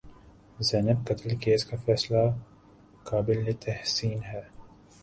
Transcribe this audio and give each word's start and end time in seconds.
زینب 0.67 0.99
قتل 1.07 1.35
کیس 1.35 1.65
کا 1.65 1.77
فیصلہ 1.85 2.23
قابل 3.03 3.51
تحسین 3.65 4.19
ہے۔ 4.23 4.41